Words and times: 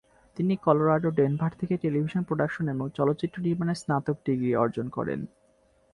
তিনি 0.37 0.53
কলোরাডোর 0.57 1.13
ডেনভার 1.13 1.51
থেকে 1.59 1.75
টেলিভিশন 1.77 2.21
প্রোডাকশন 2.23 2.65
এবং 2.67 2.85
চলচ্চিত্র 2.89 3.37
নির্মাণে 3.41 3.75
স্নাতক 3.75 4.17
ডিগ্রি 4.25 4.51
অর্জন 4.55 4.85
করেন। 4.89 5.19